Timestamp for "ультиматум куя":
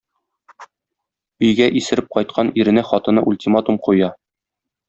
3.33-4.11